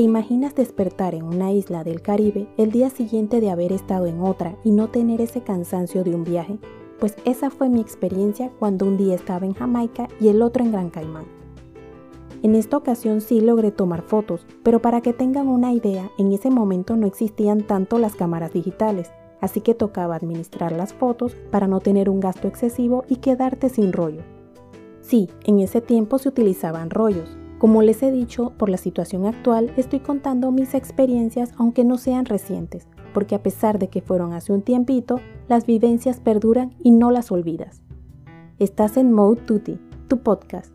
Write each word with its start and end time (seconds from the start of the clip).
¿Te 0.00 0.04
imaginas 0.04 0.54
despertar 0.54 1.14
en 1.14 1.24
una 1.24 1.52
isla 1.52 1.84
del 1.84 2.00
Caribe 2.00 2.48
el 2.56 2.72
día 2.72 2.88
siguiente 2.88 3.38
de 3.42 3.50
haber 3.50 3.70
estado 3.70 4.06
en 4.06 4.22
otra 4.22 4.56
y 4.64 4.70
no 4.70 4.88
tener 4.88 5.20
ese 5.20 5.42
cansancio 5.42 6.04
de 6.04 6.14
un 6.14 6.24
viaje? 6.24 6.58
Pues 6.98 7.16
esa 7.26 7.50
fue 7.50 7.68
mi 7.68 7.82
experiencia 7.82 8.50
cuando 8.58 8.86
un 8.86 8.96
día 8.96 9.14
estaba 9.14 9.44
en 9.44 9.52
Jamaica 9.52 10.08
y 10.18 10.28
el 10.28 10.40
otro 10.40 10.64
en 10.64 10.72
Gran 10.72 10.88
Caimán. 10.88 11.26
En 12.42 12.54
esta 12.54 12.78
ocasión 12.78 13.20
sí 13.20 13.42
logré 13.42 13.72
tomar 13.72 14.00
fotos, 14.00 14.46
pero 14.62 14.80
para 14.80 15.02
que 15.02 15.12
tengan 15.12 15.48
una 15.48 15.74
idea, 15.74 16.10
en 16.16 16.32
ese 16.32 16.48
momento 16.48 16.96
no 16.96 17.06
existían 17.06 17.60
tanto 17.60 17.98
las 17.98 18.14
cámaras 18.14 18.54
digitales, 18.54 19.12
así 19.42 19.60
que 19.60 19.74
tocaba 19.74 20.16
administrar 20.16 20.72
las 20.72 20.94
fotos 20.94 21.36
para 21.50 21.68
no 21.68 21.80
tener 21.80 22.08
un 22.08 22.20
gasto 22.20 22.48
excesivo 22.48 23.04
y 23.06 23.16
quedarte 23.16 23.68
sin 23.68 23.92
rollo. 23.92 24.22
Sí, 25.02 25.28
en 25.44 25.58
ese 25.58 25.82
tiempo 25.82 26.16
se 26.16 26.30
utilizaban 26.30 26.88
rollos, 26.88 27.36
como 27.60 27.82
les 27.82 28.02
he 28.02 28.10
dicho, 28.10 28.54
por 28.56 28.70
la 28.70 28.78
situación 28.78 29.26
actual 29.26 29.70
estoy 29.76 30.00
contando 30.00 30.50
mis 30.50 30.72
experiencias 30.72 31.52
aunque 31.58 31.84
no 31.84 31.98
sean 31.98 32.24
recientes, 32.24 32.88
porque 33.12 33.34
a 33.34 33.42
pesar 33.42 33.78
de 33.78 33.88
que 33.88 34.00
fueron 34.00 34.32
hace 34.32 34.54
un 34.54 34.62
tiempito, 34.62 35.20
las 35.46 35.66
vivencias 35.66 36.20
perduran 36.20 36.72
y 36.82 36.90
no 36.90 37.10
las 37.10 37.30
olvidas. 37.30 37.82
Estás 38.58 38.96
en 38.96 39.12
Mode 39.12 39.42
Tutti, 39.42 39.78
tu 40.08 40.20
podcast. 40.20 40.72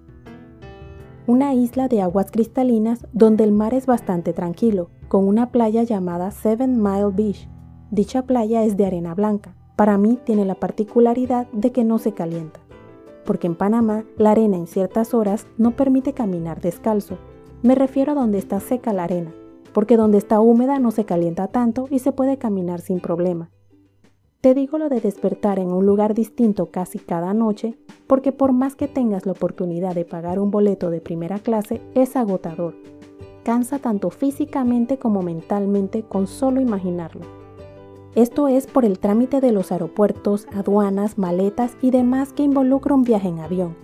Una 1.25 1.55
isla 1.55 1.87
de 1.87 2.03
aguas 2.03 2.29
cristalinas 2.29 3.07
donde 3.13 3.45
el 3.45 3.51
mar 3.51 3.73
es 3.73 3.87
bastante 3.87 4.31
tranquilo, 4.31 4.91
con 5.07 5.27
una 5.27 5.51
playa 5.51 5.81
llamada 5.81 6.29
Seven 6.29 6.83
Mile 6.83 7.09
Beach. 7.11 7.49
Dicha 7.89 8.27
playa 8.27 8.63
es 8.63 8.77
de 8.77 8.85
arena 8.85 9.15
blanca. 9.15 9.55
Para 9.75 9.97
mí 9.97 10.19
tiene 10.23 10.45
la 10.45 10.55
particularidad 10.55 11.47
de 11.51 11.71
que 11.71 11.83
no 11.83 11.97
se 11.97 12.11
calienta 12.11 12.59
porque 13.25 13.47
en 13.47 13.55
Panamá 13.55 14.05
la 14.17 14.31
arena 14.31 14.57
en 14.57 14.67
ciertas 14.67 15.13
horas 15.13 15.47
no 15.57 15.71
permite 15.71 16.13
caminar 16.13 16.61
descalzo. 16.61 17.17
Me 17.63 17.75
refiero 17.75 18.11
a 18.11 18.15
donde 18.15 18.37
está 18.37 18.59
seca 18.59 18.93
la 18.93 19.03
arena, 19.03 19.33
porque 19.73 19.97
donde 19.97 20.17
está 20.17 20.39
húmeda 20.39 20.79
no 20.79 20.91
se 20.91 21.05
calienta 21.05 21.47
tanto 21.47 21.87
y 21.89 21.99
se 21.99 22.11
puede 22.11 22.37
caminar 22.37 22.81
sin 22.81 22.99
problema. 22.99 23.49
Te 24.41 24.53
digo 24.53 24.77
lo 24.77 24.89
de 24.89 25.01
despertar 25.01 25.57
en 25.57 25.71
un 25.71 25.87
lugar 25.87 26.13
distinto 26.13 26.67
casi 26.67 26.99
cada 26.99 27.33
noche, 27.33 27.79
porque 28.05 28.31
por 28.31 28.51
más 28.51 28.75
que 28.75 28.87
tengas 28.87 29.25
la 29.25 29.31
oportunidad 29.31 29.95
de 29.95 30.05
pagar 30.05 30.39
un 30.39 30.51
boleto 30.51 30.91
de 30.91 31.01
primera 31.01 31.39
clase, 31.39 31.81
es 31.95 32.15
agotador. 32.15 32.75
Cansa 33.43 33.79
tanto 33.79 34.11
físicamente 34.11 34.99
como 34.99 35.23
mentalmente 35.23 36.03
con 36.03 36.27
solo 36.27 36.61
imaginarlo. 36.61 37.44
Esto 38.15 38.47
es 38.47 38.65
por 38.65 38.85
el 38.85 38.97
trámite 38.97 39.41
de 39.41 39.51
los 39.51 39.73
aeropuertos, 39.73 40.47
aduanas, 40.53 41.17
maletas 41.17 41.75
y 41.81 41.91
demás 41.91 42.31
que 42.31 42.43
involucra 42.43 42.95
un 42.95 43.03
viaje 43.03 43.27
en 43.27 43.39
avión. 43.39 43.75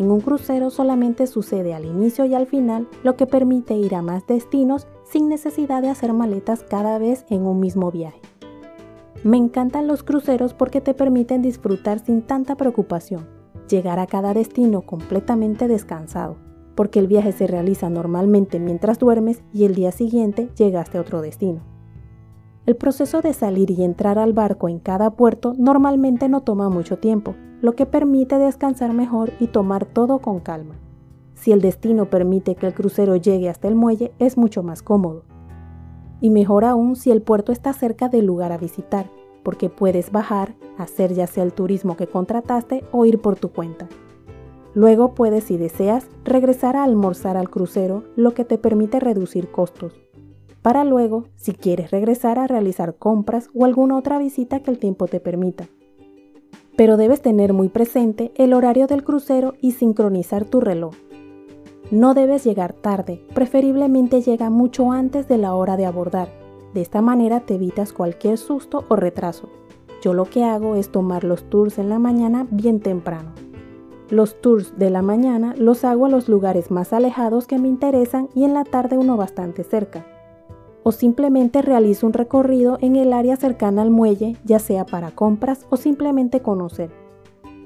En 0.00 0.10
un 0.10 0.20
crucero 0.20 0.70
solamente 0.70 1.28
sucede 1.28 1.72
al 1.72 1.84
inicio 1.84 2.24
y 2.24 2.34
al 2.34 2.48
final, 2.48 2.88
lo 3.04 3.16
que 3.16 3.26
permite 3.26 3.74
ir 3.74 3.94
a 3.94 4.02
más 4.02 4.26
destinos 4.26 4.88
sin 5.04 5.28
necesidad 5.28 5.80
de 5.80 5.90
hacer 5.90 6.12
maletas 6.12 6.64
cada 6.64 6.98
vez 6.98 7.24
en 7.28 7.46
un 7.46 7.60
mismo 7.60 7.92
viaje. 7.92 8.20
Me 9.22 9.36
encantan 9.36 9.86
los 9.86 10.02
cruceros 10.02 10.54
porque 10.54 10.80
te 10.80 10.92
permiten 10.92 11.40
disfrutar 11.40 12.00
sin 12.00 12.22
tanta 12.22 12.56
preocupación, 12.56 13.28
llegar 13.68 14.00
a 14.00 14.08
cada 14.08 14.34
destino 14.34 14.82
completamente 14.82 15.68
descansado, 15.68 16.36
porque 16.74 16.98
el 16.98 17.06
viaje 17.06 17.30
se 17.30 17.46
realiza 17.46 17.90
normalmente 17.90 18.58
mientras 18.58 18.98
duermes 18.98 19.44
y 19.52 19.66
el 19.66 19.76
día 19.76 19.92
siguiente 19.92 20.48
llegaste 20.56 20.98
a 20.98 21.02
otro 21.02 21.20
destino. 21.20 21.71
El 22.64 22.76
proceso 22.76 23.22
de 23.22 23.32
salir 23.32 23.72
y 23.72 23.82
entrar 23.82 24.20
al 24.20 24.32
barco 24.32 24.68
en 24.68 24.78
cada 24.78 25.10
puerto 25.10 25.52
normalmente 25.58 26.28
no 26.28 26.42
toma 26.42 26.68
mucho 26.68 26.96
tiempo, 26.96 27.34
lo 27.60 27.74
que 27.74 27.86
permite 27.86 28.38
descansar 28.38 28.92
mejor 28.92 29.32
y 29.40 29.48
tomar 29.48 29.84
todo 29.84 30.20
con 30.20 30.38
calma. 30.38 30.76
Si 31.34 31.50
el 31.50 31.60
destino 31.60 32.08
permite 32.08 32.54
que 32.54 32.68
el 32.68 32.74
crucero 32.74 33.16
llegue 33.16 33.48
hasta 33.48 33.66
el 33.66 33.74
muelle, 33.74 34.12
es 34.20 34.36
mucho 34.36 34.62
más 34.62 34.80
cómodo. 34.80 35.24
Y 36.20 36.30
mejor 36.30 36.64
aún 36.64 36.94
si 36.94 37.10
el 37.10 37.20
puerto 37.20 37.50
está 37.50 37.72
cerca 37.72 38.08
del 38.08 38.26
lugar 38.26 38.52
a 38.52 38.58
visitar, 38.58 39.10
porque 39.42 39.68
puedes 39.68 40.12
bajar, 40.12 40.54
hacer 40.78 41.14
ya 41.14 41.26
sea 41.26 41.42
el 41.42 41.52
turismo 41.52 41.96
que 41.96 42.06
contrataste 42.06 42.84
o 42.92 43.04
ir 43.06 43.20
por 43.20 43.34
tu 43.34 43.48
cuenta. 43.48 43.88
Luego 44.72 45.14
puedes, 45.14 45.42
si 45.42 45.56
deseas, 45.56 46.06
regresar 46.22 46.76
a 46.76 46.84
almorzar 46.84 47.36
al 47.36 47.50
crucero, 47.50 48.04
lo 48.14 48.34
que 48.34 48.44
te 48.44 48.56
permite 48.56 49.00
reducir 49.00 49.50
costos 49.50 50.00
para 50.62 50.84
luego, 50.84 51.24
si 51.34 51.54
quieres 51.54 51.90
regresar 51.90 52.38
a 52.38 52.46
realizar 52.46 52.94
compras 52.94 53.50
o 53.52 53.64
alguna 53.64 53.96
otra 53.96 54.18
visita 54.18 54.60
que 54.60 54.70
el 54.70 54.78
tiempo 54.78 55.08
te 55.08 55.18
permita. 55.18 55.66
Pero 56.76 56.96
debes 56.96 57.20
tener 57.20 57.52
muy 57.52 57.68
presente 57.68 58.32
el 58.36 58.54
horario 58.54 58.86
del 58.86 59.02
crucero 59.02 59.54
y 59.60 59.72
sincronizar 59.72 60.44
tu 60.44 60.60
reloj. 60.60 60.94
No 61.90 62.14
debes 62.14 62.44
llegar 62.44 62.72
tarde, 62.72 63.20
preferiblemente 63.34 64.22
llega 64.22 64.50
mucho 64.50 64.92
antes 64.92 65.26
de 65.26 65.36
la 65.36 65.54
hora 65.54 65.76
de 65.76 65.84
abordar. 65.84 66.28
De 66.72 66.80
esta 66.80 67.02
manera 67.02 67.40
te 67.40 67.56
evitas 67.56 67.92
cualquier 67.92 68.38
susto 68.38 68.84
o 68.88 68.96
retraso. 68.96 69.50
Yo 70.00 70.14
lo 70.14 70.24
que 70.24 70.44
hago 70.44 70.76
es 70.76 70.90
tomar 70.90 71.24
los 71.24 71.42
tours 71.50 71.78
en 71.78 71.88
la 71.88 71.98
mañana 71.98 72.46
bien 72.50 72.80
temprano. 72.80 73.32
Los 74.10 74.40
tours 74.40 74.78
de 74.78 74.90
la 74.90 75.02
mañana 75.02 75.54
los 75.58 75.84
hago 75.84 76.06
a 76.06 76.08
los 76.08 76.28
lugares 76.28 76.70
más 76.70 76.92
alejados 76.92 77.46
que 77.46 77.58
me 77.58 77.68
interesan 77.68 78.28
y 78.34 78.44
en 78.44 78.54
la 78.54 78.64
tarde 78.64 78.96
uno 78.96 79.16
bastante 79.16 79.64
cerca 79.64 80.06
o 80.82 80.92
simplemente 80.92 81.62
realiza 81.62 82.06
un 82.06 82.12
recorrido 82.12 82.78
en 82.80 82.96
el 82.96 83.12
área 83.12 83.36
cercana 83.36 83.82
al 83.82 83.90
muelle, 83.90 84.36
ya 84.44 84.58
sea 84.58 84.84
para 84.84 85.10
compras 85.10 85.66
o 85.70 85.76
simplemente 85.76 86.40
conocer. 86.40 86.90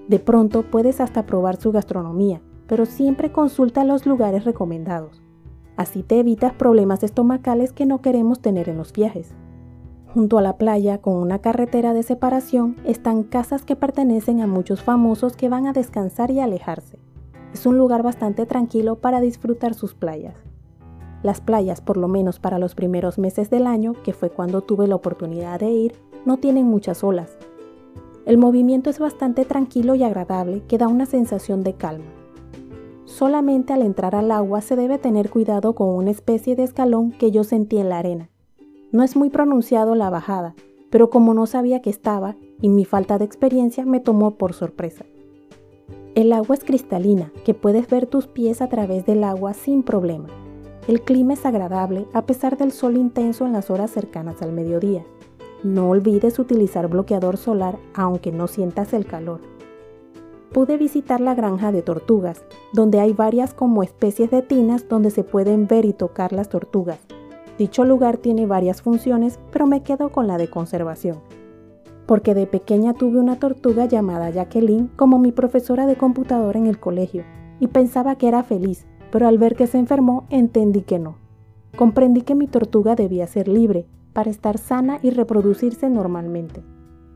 De 0.08 0.18
pronto 0.18 0.62
puedes 0.62 1.00
hasta 1.00 1.26
probar 1.26 1.56
su 1.56 1.72
gastronomía, 1.72 2.40
pero 2.66 2.86
siempre 2.86 3.32
consulta 3.32 3.84
los 3.84 4.06
lugares 4.06 4.44
recomendados. 4.44 5.22
Así 5.76 6.02
te 6.02 6.18
evitas 6.18 6.52
problemas 6.52 7.02
estomacales 7.02 7.72
que 7.72 7.86
no 7.86 8.00
queremos 8.00 8.40
tener 8.40 8.68
en 8.68 8.78
los 8.78 8.92
viajes. 8.92 9.34
Junto 10.14 10.38
a 10.38 10.42
la 10.42 10.56
playa, 10.56 10.98
con 10.98 11.16
una 11.16 11.40
carretera 11.40 11.92
de 11.92 12.02
separación, 12.02 12.76
están 12.84 13.22
casas 13.22 13.64
que 13.64 13.76
pertenecen 13.76 14.40
a 14.40 14.46
muchos 14.46 14.82
famosos 14.82 15.36
que 15.36 15.50
van 15.50 15.66
a 15.66 15.74
descansar 15.74 16.30
y 16.30 16.40
alejarse. 16.40 16.98
Es 17.52 17.66
un 17.66 17.76
lugar 17.76 18.02
bastante 18.02 18.46
tranquilo 18.46 18.96
para 18.96 19.20
disfrutar 19.20 19.74
sus 19.74 19.94
playas. 19.94 20.34
Las 21.22 21.40
playas, 21.40 21.80
por 21.80 21.96
lo 21.96 22.08
menos 22.08 22.38
para 22.38 22.58
los 22.58 22.74
primeros 22.74 23.18
meses 23.18 23.50
del 23.50 23.66
año, 23.66 23.94
que 24.04 24.12
fue 24.12 24.30
cuando 24.30 24.60
tuve 24.60 24.86
la 24.86 24.94
oportunidad 24.94 25.60
de 25.60 25.70
ir, 25.70 25.94
no 26.24 26.36
tienen 26.36 26.66
muchas 26.66 27.02
olas. 27.02 27.36
El 28.26 28.38
movimiento 28.38 28.90
es 28.90 28.98
bastante 28.98 29.44
tranquilo 29.44 29.94
y 29.94 30.02
agradable 30.02 30.62
que 30.66 30.78
da 30.78 30.88
una 30.88 31.06
sensación 31.06 31.62
de 31.62 31.74
calma. 31.74 32.06
Solamente 33.04 33.72
al 33.72 33.82
entrar 33.82 34.16
al 34.16 34.32
agua 34.32 34.60
se 34.60 34.74
debe 34.74 34.98
tener 34.98 35.30
cuidado 35.30 35.74
con 35.74 35.88
una 35.88 36.10
especie 36.10 36.56
de 36.56 36.64
escalón 36.64 37.12
que 37.12 37.30
yo 37.30 37.44
sentí 37.44 37.78
en 37.78 37.88
la 37.88 37.98
arena. 37.98 38.30
No 38.90 39.04
es 39.04 39.14
muy 39.14 39.30
pronunciado 39.30 39.94
la 39.94 40.10
bajada, 40.10 40.56
pero 40.90 41.08
como 41.08 41.34
no 41.34 41.46
sabía 41.46 41.80
que 41.80 41.90
estaba 41.90 42.36
y 42.60 42.68
mi 42.68 42.84
falta 42.84 43.18
de 43.18 43.24
experiencia 43.24 43.84
me 43.84 44.00
tomó 44.00 44.32
por 44.32 44.54
sorpresa. 44.54 45.04
El 46.16 46.32
agua 46.32 46.56
es 46.56 46.64
cristalina, 46.64 47.32
que 47.44 47.54
puedes 47.54 47.88
ver 47.88 48.06
tus 48.06 48.26
pies 48.26 48.60
a 48.60 48.68
través 48.68 49.06
del 49.06 49.22
agua 49.22 49.54
sin 49.54 49.82
problema. 49.82 50.28
El 50.88 51.00
clima 51.00 51.32
es 51.32 51.44
agradable 51.44 52.06
a 52.12 52.22
pesar 52.22 52.56
del 52.56 52.70
sol 52.70 52.96
intenso 52.96 53.44
en 53.44 53.52
las 53.52 53.70
horas 53.70 53.90
cercanas 53.90 54.40
al 54.40 54.52
mediodía. 54.52 55.04
No 55.64 55.90
olvides 55.90 56.38
utilizar 56.38 56.86
bloqueador 56.86 57.38
solar 57.38 57.76
aunque 57.92 58.30
no 58.30 58.46
sientas 58.46 58.92
el 58.92 59.04
calor. 59.04 59.40
Pude 60.52 60.76
visitar 60.76 61.20
la 61.20 61.34
granja 61.34 61.72
de 61.72 61.82
tortugas, 61.82 62.44
donde 62.72 63.00
hay 63.00 63.12
varias 63.12 63.52
como 63.52 63.82
especies 63.82 64.30
de 64.30 64.42
tinas 64.42 64.88
donde 64.88 65.10
se 65.10 65.24
pueden 65.24 65.66
ver 65.66 65.84
y 65.84 65.92
tocar 65.92 66.32
las 66.32 66.48
tortugas. 66.48 67.00
Dicho 67.58 67.84
lugar 67.84 68.18
tiene 68.18 68.46
varias 68.46 68.80
funciones, 68.80 69.40
pero 69.50 69.66
me 69.66 69.82
quedo 69.82 70.10
con 70.10 70.28
la 70.28 70.38
de 70.38 70.48
conservación. 70.48 71.18
Porque 72.06 72.32
de 72.32 72.46
pequeña 72.46 72.94
tuve 72.94 73.18
una 73.18 73.40
tortuga 73.40 73.86
llamada 73.86 74.30
Jacqueline 74.30 74.88
como 74.94 75.18
mi 75.18 75.32
profesora 75.32 75.86
de 75.86 75.96
computadora 75.96 76.60
en 76.60 76.68
el 76.68 76.78
colegio, 76.78 77.24
y 77.58 77.66
pensaba 77.66 78.16
que 78.16 78.28
era 78.28 78.44
feliz, 78.44 78.86
pero 79.10 79.28
al 79.28 79.38
ver 79.38 79.56
que 79.56 79.66
se 79.66 79.78
enfermó 79.78 80.24
entendí 80.30 80.82
que 80.82 80.98
no. 80.98 81.16
Comprendí 81.76 82.22
que 82.22 82.34
mi 82.34 82.46
tortuga 82.46 82.94
debía 82.94 83.26
ser 83.26 83.48
libre 83.48 83.86
para 84.12 84.30
estar 84.30 84.58
sana 84.58 84.98
y 85.02 85.10
reproducirse 85.10 85.90
normalmente. 85.90 86.62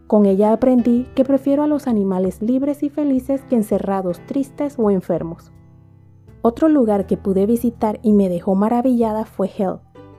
Con 0.07 0.27
ella 0.27 0.53
aprendí 0.53 1.07
que 1.15 1.25
prefiero 1.25 1.63
a 1.63 1.67
los 1.67 1.87
animales 1.87 2.43
libres 2.43 2.83
y 2.83 2.91
felices 2.91 3.43
que 3.49 3.55
encerrados, 3.55 4.21
tristes 4.27 4.75
o 4.77 4.91
enfermos. 4.91 5.53
Otro 6.43 6.69
lugar 6.69 7.07
que 7.07 7.17
pude 7.17 7.47
visitar 7.47 8.01
y 8.03 8.13
me 8.13 8.29
dejó 8.29 8.55
maravillada 8.55 9.25
fue 9.25 9.49
Hell, 9.57 9.77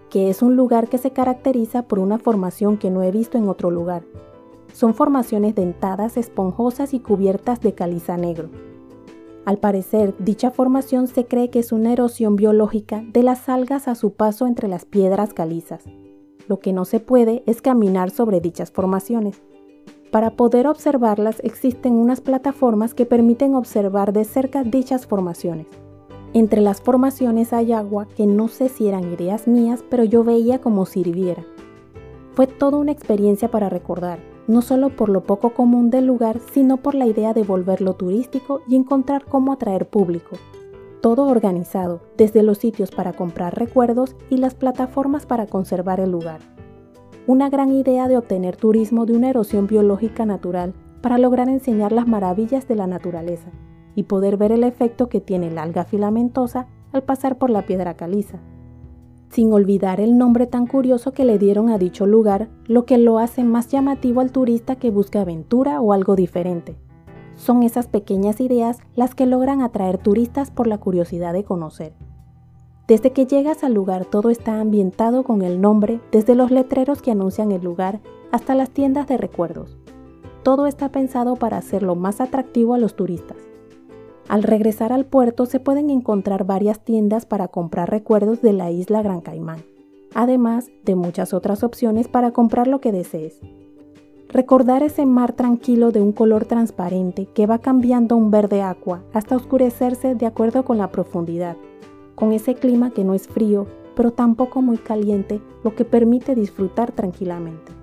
que 0.09 0.29
es 0.29 0.41
un 0.41 0.56
lugar 0.56 0.88
que 0.88 0.97
se 0.97 1.12
caracteriza 1.12 1.83
por 1.83 2.00
una 2.00 2.19
formación 2.19 2.77
que 2.77 2.89
no 2.89 3.03
he 3.03 3.12
visto 3.12 3.38
en 3.38 3.50
otro 3.50 3.69
lugar. 3.69 4.03
Son 4.71 4.94
formaciones 4.94 5.56
dentadas, 5.56 6.18
esponjosas 6.18 6.94
y 6.94 7.00
cubiertas 7.00 7.59
de 7.62 7.73
caliza 7.73 8.18
negro. 8.18 8.50
Al 9.43 9.57
parecer, 9.57 10.13
dicha 10.19 10.51
formación 10.51 11.07
se 11.07 11.25
cree 11.25 11.49
que 11.49 11.59
es 11.59 11.71
una 11.71 11.93
erosión 11.93 12.35
biológica 12.35 13.03
de 13.11 13.23
las 13.23 13.49
algas 13.49 13.88
a 13.88 13.95
su 13.95 14.13
paso 14.13 14.45
entre 14.45 14.67
las 14.67 14.85
piedras 14.85 15.33
calizas. 15.33 15.83
Lo 16.47 16.59
que 16.59 16.73
no 16.73 16.85
se 16.85 16.99
puede 16.99 17.41
es 17.47 17.61
caminar 17.61 18.11
sobre 18.11 18.39
dichas 18.39 18.71
formaciones. 18.71 19.41
Para 20.11 20.31
poder 20.31 20.67
observarlas 20.67 21.39
existen 21.43 21.93
unas 21.93 22.21
plataformas 22.21 22.93
que 22.93 23.05
permiten 23.05 23.55
observar 23.55 24.13
de 24.13 24.25
cerca 24.25 24.63
dichas 24.63 25.07
formaciones. 25.07 25.67
Entre 26.33 26.61
las 26.61 26.79
formaciones 26.81 27.51
hay 27.51 27.73
agua 27.73 28.07
que 28.15 28.27
no 28.27 28.47
sé 28.47 28.69
si 28.69 28.87
eran 28.87 29.11
ideas 29.11 29.47
mías, 29.47 29.83
pero 29.89 30.03
yo 30.03 30.23
veía 30.23 30.59
como 30.59 30.85
sirviera. 30.85 31.44
Fue 32.35 32.45
toda 32.45 32.77
una 32.77 32.91
experiencia 32.91 33.49
para 33.49 33.69
recordar, 33.69 34.19
no 34.47 34.61
solo 34.61 34.89
por 34.89 35.09
lo 35.09 35.23
poco 35.23 35.51
común 35.51 35.89
del 35.89 36.05
lugar, 36.05 36.39
sino 36.51 36.77
por 36.77 36.95
la 36.95 37.05
idea 37.05 37.33
de 37.33 37.43
volverlo 37.43 37.93
turístico 37.93 38.61
y 38.67 38.75
encontrar 38.75 39.25
cómo 39.25 39.53
atraer 39.53 39.88
público. 39.88 40.38
Todo 41.01 41.25
organizado, 41.25 42.01
desde 42.17 42.43
los 42.43 42.59
sitios 42.59 42.91
para 42.91 43.13
comprar 43.13 43.57
recuerdos 43.57 44.15
y 44.29 44.38
las 44.38 44.55
plataformas 44.55 45.25
para 45.25 45.47
conservar 45.47 45.99
el 45.99 46.11
lugar. 46.11 46.39
Una 47.27 47.49
gran 47.49 47.71
idea 47.71 48.07
de 48.07 48.17
obtener 48.17 48.55
turismo 48.55 49.05
de 49.05 49.13
una 49.13 49.29
erosión 49.29 49.67
biológica 49.67 50.25
natural 50.25 50.73
para 51.01 51.17
lograr 51.17 51.49
enseñar 51.49 51.91
las 51.91 52.07
maravillas 52.07 52.67
de 52.67 52.75
la 52.75 52.87
naturaleza 52.87 53.51
y 53.95 54.03
poder 54.03 54.37
ver 54.37 54.51
el 54.51 54.63
efecto 54.63 55.09
que 55.09 55.21
tiene 55.21 55.47
el 55.47 55.57
alga 55.57 55.83
filamentosa 55.83 56.67
al 56.91 57.03
pasar 57.03 57.37
por 57.37 57.49
la 57.49 57.65
piedra 57.65 57.95
caliza. 57.95 58.39
Sin 59.31 59.54
olvidar 59.54 60.01
el 60.01 60.18
nombre 60.18 60.45
tan 60.45 60.68
curioso 60.68 61.13
que 61.13 61.24
le 61.24 61.39
dieron 61.39 61.69
a 61.69 61.78
dicho 61.78 62.06
lugar, 62.06 62.50
lo 62.68 62.86
que 62.86 62.98
lo 62.98 63.18
hace 63.18 63.45
más 63.45 63.69
llamativo 63.69 64.19
al 64.19 64.33
turista 64.33 64.75
que 64.75 64.92
busca 64.92 65.22
aventura 65.22 65.80
o 65.80 65.94
algo 65.94 66.18
diferente. 66.18 66.75
Son 67.38 67.63
esas 67.63 67.88
pequeñas 67.88 68.42
ideas 68.42 68.80
las 68.94 69.16
que 69.16 69.25
logran 69.25 69.62
atraer 69.62 69.98
turistas 69.98 70.51
por 70.51 70.68
la 70.68 70.80
curiosidad 70.80 71.31
de 71.31 71.45
conocer. 71.45 71.94
Desde 72.89 73.13
que 73.13 73.25
llegas 73.25 73.63
al 73.63 73.74
lugar 73.74 74.04
todo 74.04 74.31
está 74.31 74.60
ambientado 74.60 75.24
con 75.24 75.44
el 75.44 75.62
nombre, 75.62 76.01
desde 76.12 76.36
los 76.36 76.51
letreros 76.51 77.01
que 77.01 77.12
anuncian 77.12 77.54
el 77.54 77.63
lugar 77.63 78.01
hasta 78.33 78.54
las 78.54 78.69
tiendas 78.72 79.07
de 79.07 79.16
recuerdos. 79.16 79.78
Todo 80.44 80.68
está 80.68 80.89
pensado 80.89 81.38
para 81.38 81.56
hacerlo 81.56 81.95
más 81.95 82.19
atractivo 82.19 82.74
a 82.74 82.80
los 82.80 82.98
turistas. 82.98 83.38
Al 84.31 84.44
regresar 84.44 84.94
al 84.94 85.04
puerto 85.04 85.45
se 85.45 85.60
pueden 85.60 85.89
encontrar 85.89 86.45
varias 86.45 86.80
tiendas 86.80 87.25
para 87.25 87.50
comprar 87.50 87.92
recuerdos 87.92 88.42
de 88.42 88.54
la 88.54 88.72
isla 88.72 89.01
Gran 89.01 89.19
Caimán, 89.19 89.60
además 90.16 90.72
de 90.86 90.95
muchas 90.95 91.33
otras 91.33 91.66
opciones 91.66 92.07
para 92.07 92.31
comprar 92.31 92.68
lo 92.68 92.80
que 92.80 92.94
desees. 92.94 93.42
Recordar 94.30 94.83
ese 94.83 95.06
mar 95.06 95.33
tranquilo 95.33 95.92
de 95.92 96.00
un 96.00 96.13
color 96.13 96.45
transparente 96.45 97.25
que 97.25 97.45
va 97.45 97.60
cambiando 97.60 98.16
a 98.16 98.19
un 98.19 98.31
verde 98.31 98.62
agua 98.62 99.04
hasta 99.12 99.36
oscurecerse 99.36 100.16
de 100.16 100.25
acuerdo 100.25 100.63
con 100.63 100.78
la 100.78 100.94
profundidad, 100.94 101.57
con 102.16 102.31
ese 102.31 102.56
clima 102.56 102.92
que 102.92 103.04
no 103.04 103.13
es 103.13 103.28
frío, 103.28 103.68
pero 103.98 104.12
tampoco 104.12 104.62
muy 104.62 104.78
caliente, 104.78 105.42
lo 105.66 105.75
que 105.75 105.83
permite 105.83 106.36
disfrutar 106.36 106.94
tranquilamente. 106.94 107.74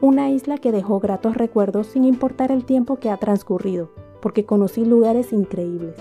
Una 0.00 0.30
isla 0.30 0.56
que 0.56 0.72
dejó 0.72 0.98
gratos 0.98 1.36
recuerdos 1.36 1.88
sin 1.88 2.04
importar 2.04 2.50
el 2.52 2.64
tiempo 2.64 2.96
que 2.96 3.10
ha 3.10 3.18
transcurrido, 3.18 3.90
porque 4.24 4.46
conocí 4.46 4.86
lugares 4.86 5.34
increíbles. 5.34 5.96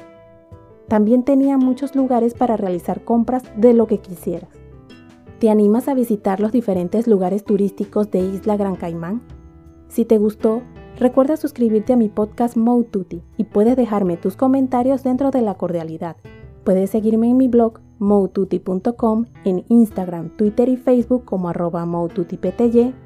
También 0.87 1.23
tenía 1.23 1.57
muchos 1.57 1.93
lugares 1.93 2.33
para 2.33 2.55
realizar 2.55 3.03
compras 3.03 3.43
de 3.57 3.73
lo 3.73 3.85
que 3.85 3.97
quisieras. 3.97 4.49
¿Te 5.39 5.49
animas 5.49 5.89
a 5.89 5.93
visitar 5.93 6.39
los 6.39 6.53
diferentes 6.53 7.05
lugares 7.05 7.43
turísticos 7.43 8.11
de 8.11 8.19
Isla 8.19 8.55
Gran 8.55 8.77
Caimán? 8.77 9.21
Si 9.89 10.05
te 10.05 10.19
gustó, 10.19 10.61
recuerda 10.97 11.35
suscribirte 11.35 11.91
a 11.91 11.97
mi 11.97 12.07
podcast 12.07 12.55
Moututi 12.55 13.23
y 13.35 13.43
puedes 13.43 13.75
dejarme 13.75 14.15
tus 14.15 14.37
comentarios 14.37 15.03
dentro 15.03 15.29
de 15.29 15.41
la 15.41 15.55
cordialidad. 15.55 16.15
Puedes 16.63 16.91
seguirme 16.91 17.29
en 17.29 17.35
mi 17.35 17.49
blog 17.49 17.81
moututi.com, 17.99 19.25
en 19.43 19.65
Instagram, 19.67 20.29
Twitter 20.37 20.69
y 20.69 20.77
Facebook 20.77 21.25
como 21.25 21.49
arroba 21.49 21.85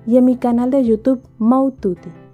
y 0.06 0.18
en 0.18 0.26
mi 0.26 0.38
canal 0.38 0.70
de 0.70 0.84
YouTube 0.84 1.24
Moututi. 1.40 2.27